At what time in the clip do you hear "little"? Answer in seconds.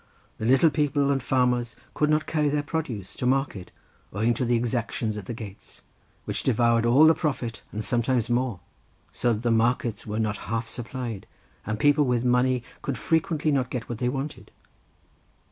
0.47-0.71